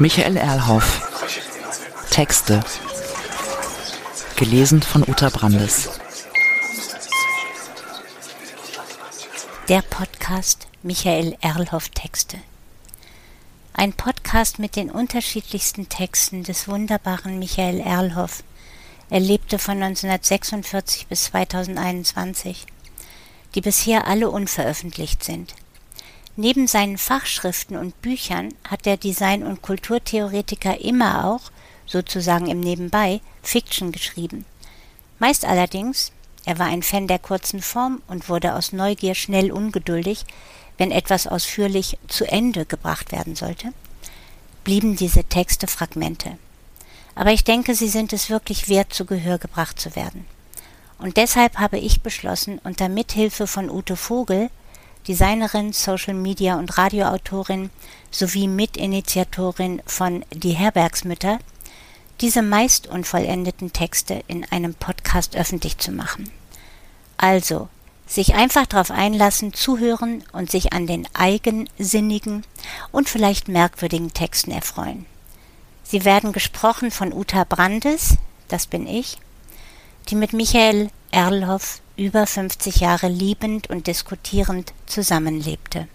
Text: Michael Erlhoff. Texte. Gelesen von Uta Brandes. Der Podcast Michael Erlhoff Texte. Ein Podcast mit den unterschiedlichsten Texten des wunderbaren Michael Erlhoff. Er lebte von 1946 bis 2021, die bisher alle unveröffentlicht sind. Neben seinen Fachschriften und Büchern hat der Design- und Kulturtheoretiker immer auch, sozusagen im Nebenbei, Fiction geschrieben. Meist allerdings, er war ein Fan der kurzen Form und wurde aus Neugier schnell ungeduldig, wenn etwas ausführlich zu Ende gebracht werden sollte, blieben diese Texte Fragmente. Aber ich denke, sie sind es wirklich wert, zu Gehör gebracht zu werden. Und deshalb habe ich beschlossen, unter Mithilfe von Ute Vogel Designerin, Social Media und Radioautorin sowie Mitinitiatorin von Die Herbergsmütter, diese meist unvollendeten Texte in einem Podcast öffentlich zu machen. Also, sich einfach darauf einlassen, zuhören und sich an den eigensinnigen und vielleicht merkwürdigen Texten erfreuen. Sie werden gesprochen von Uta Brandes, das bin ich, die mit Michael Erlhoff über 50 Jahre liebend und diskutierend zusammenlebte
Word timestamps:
Michael 0.00 0.38
Erlhoff. 0.38 1.02
Texte. 2.10 2.64
Gelesen 4.36 4.80
von 4.80 5.02
Uta 5.06 5.28
Brandes. 5.28 5.90
Der 9.68 9.82
Podcast 9.82 10.68
Michael 10.82 11.36
Erlhoff 11.42 11.90
Texte. 11.90 12.38
Ein 13.74 13.92
Podcast 13.92 14.58
mit 14.58 14.74
den 14.74 14.90
unterschiedlichsten 14.90 15.90
Texten 15.90 16.44
des 16.44 16.66
wunderbaren 16.66 17.38
Michael 17.38 17.80
Erlhoff. 17.80 18.42
Er 19.10 19.20
lebte 19.20 19.58
von 19.58 19.82
1946 19.82 21.08
bis 21.08 21.24
2021, 21.24 22.64
die 23.54 23.60
bisher 23.60 24.06
alle 24.06 24.30
unveröffentlicht 24.30 25.22
sind. 25.22 25.54
Neben 26.42 26.66
seinen 26.66 26.96
Fachschriften 26.96 27.76
und 27.76 28.00
Büchern 28.00 28.54
hat 28.66 28.86
der 28.86 28.96
Design- 28.96 29.42
und 29.42 29.60
Kulturtheoretiker 29.60 30.80
immer 30.80 31.26
auch, 31.26 31.50
sozusagen 31.84 32.46
im 32.46 32.60
Nebenbei, 32.60 33.20
Fiction 33.42 33.92
geschrieben. 33.92 34.46
Meist 35.18 35.44
allerdings, 35.44 36.12
er 36.46 36.58
war 36.58 36.68
ein 36.68 36.82
Fan 36.82 37.08
der 37.08 37.18
kurzen 37.18 37.60
Form 37.60 38.00
und 38.08 38.30
wurde 38.30 38.54
aus 38.54 38.72
Neugier 38.72 39.14
schnell 39.14 39.52
ungeduldig, 39.52 40.24
wenn 40.78 40.92
etwas 40.92 41.26
ausführlich 41.26 41.98
zu 42.08 42.24
Ende 42.24 42.64
gebracht 42.64 43.12
werden 43.12 43.36
sollte, 43.36 43.74
blieben 44.64 44.96
diese 44.96 45.24
Texte 45.24 45.66
Fragmente. 45.66 46.38
Aber 47.14 47.32
ich 47.32 47.44
denke, 47.44 47.74
sie 47.74 47.90
sind 47.90 48.14
es 48.14 48.30
wirklich 48.30 48.70
wert, 48.70 48.94
zu 48.94 49.04
Gehör 49.04 49.36
gebracht 49.36 49.78
zu 49.78 49.94
werden. 49.94 50.24
Und 50.96 51.18
deshalb 51.18 51.58
habe 51.58 51.78
ich 51.78 52.00
beschlossen, 52.00 52.58
unter 52.64 52.88
Mithilfe 52.88 53.46
von 53.46 53.68
Ute 53.68 53.96
Vogel 53.96 54.48
Designerin, 55.08 55.72
Social 55.72 56.14
Media 56.14 56.58
und 56.58 56.76
Radioautorin 56.76 57.70
sowie 58.10 58.48
Mitinitiatorin 58.48 59.82
von 59.86 60.24
Die 60.32 60.52
Herbergsmütter, 60.52 61.38
diese 62.20 62.42
meist 62.42 62.86
unvollendeten 62.86 63.72
Texte 63.72 64.22
in 64.28 64.44
einem 64.50 64.74
Podcast 64.74 65.36
öffentlich 65.36 65.78
zu 65.78 65.90
machen. 65.90 66.30
Also, 67.16 67.68
sich 68.06 68.34
einfach 68.34 68.66
darauf 68.66 68.90
einlassen, 68.90 69.54
zuhören 69.54 70.24
und 70.32 70.50
sich 70.50 70.72
an 70.72 70.86
den 70.86 71.06
eigensinnigen 71.14 72.44
und 72.90 73.08
vielleicht 73.08 73.48
merkwürdigen 73.48 74.12
Texten 74.12 74.50
erfreuen. 74.50 75.06
Sie 75.84 76.04
werden 76.04 76.32
gesprochen 76.32 76.90
von 76.90 77.12
Uta 77.12 77.44
Brandes, 77.44 78.16
das 78.48 78.66
bin 78.66 78.86
ich, 78.86 79.18
die 80.08 80.16
mit 80.16 80.32
Michael 80.32 80.90
Erlhoff 81.10 81.80
über 81.96 82.26
50 82.26 82.76
Jahre 82.76 83.08
liebend 83.08 83.68
und 83.68 83.86
diskutierend 83.86 84.72
zusammenlebte 84.86 85.88